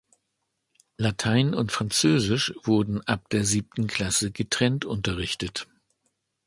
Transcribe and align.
Latein 0.97 1.53
und 1.53 1.71
Französisch 1.71 2.55
wurden 2.63 3.01
ab 3.01 3.29
der 3.29 3.45
siebten 3.45 3.85
Klasse 3.85 4.31
getrennt 4.31 4.83
unterrichtet. 4.83 5.67